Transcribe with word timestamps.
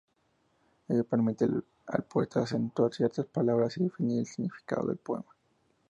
Ello 0.87 1.03
permite 1.03 1.45
al 1.45 2.03
poeta 2.05 2.41
acentuar 2.41 2.91
ciertas 2.91 3.27
palabras 3.27 3.77
y 3.77 3.83
definir 3.83 4.17
el 4.17 4.25
significado 4.25 4.87
del 4.87 4.97
poema. 4.97 5.27